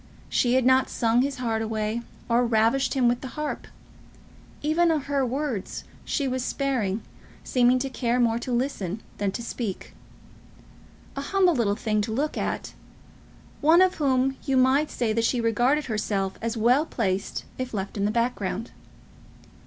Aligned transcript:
She 0.29 0.55
had 0.55 0.65
not 0.65 0.89
sung 0.89 1.21
his 1.21 1.35
heart 1.35 1.61
away, 1.61 2.01
or 2.27 2.43
ravished 2.43 2.95
him 2.95 3.07
with 3.07 3.21
the 3.21 3.27
harp. 3.37 3.67
Even 4.63 4.89
of 4.89 5.03
her 5.03 5.23
words 5.23 5.83
she 6.03 6.27
was 6.27 6.43
sparing, 6.43 7.03
seeming 7.43 7.77
to 7.77 7.87
care 7.87 8.19
more 8.19 8.39
to 8.39 8.51
listen 8.51 9.03
than 9.19 9.31
to 9.33 9.43
speak; 9.43 9.93
a 11.15 11.21
humble 11.21 11.53
little 11.53 11.75
thing 11.75 12.01
to 12.01 12.11
look 12.11 12.35
at, 12.35 12.73
one 13.61 13.83
of 13.83 13.97
whom 14.01 14.37
you 14.43 14.57
might 14.57 14.89
say 14.89 15.13
that 15.13 15.23
she 15.23 15.39
regarded 15.39 15.85
herself 15.85 16.35
as 16.41 16.57
well 16.57 16.83
placed 16.87 17.45
if 17.59 17.71
left 17.71 17.95
in 17.95 18.05
the 18.05 18.09
background. 18.09 18.71